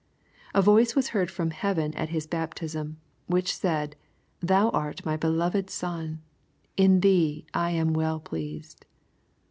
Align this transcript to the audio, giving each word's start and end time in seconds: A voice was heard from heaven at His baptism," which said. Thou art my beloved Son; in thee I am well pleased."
A 0.55 0.63
voice 0.63 0.95
was 0.95 1.09
heard 1.09 1.29
from 1.29 1.51
heaven 1.51 1.93
at 1.93 2.09
His 2.09 2.25
baptism," 2.25 2.97
which 3.27 3.55
said. 3.55 3.95
Thou 4.39 4.69
art 4.71 5.05
my 5.05 5.15
beloved 5.15 5.69
Son; 5.69 6.23
in 6.75 7.01
thee 7.01 7.45
I 7.53 7.69
am 7.69 7.93
well 7.93 8.19
pleased." 8.19 8.87